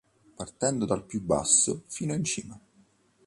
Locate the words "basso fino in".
1.21-2.23